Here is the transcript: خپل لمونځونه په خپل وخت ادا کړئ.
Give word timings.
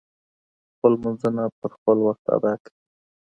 خپل 0.73 0.91
لمونځونه 0.95 1.43
په 1.59 1.67
خپل 1.75 1.97
وخت 2.07 2.25
ادا 2.35 2.53
کړئ. 2.63 2.75